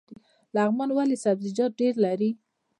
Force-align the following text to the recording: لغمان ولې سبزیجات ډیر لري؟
لغمان 0.55 0.89
ولې 0.93 1.17
سبزیجات 1.25 1.71
ډیر 1.81 1.93
لري؟ 2.05 2.29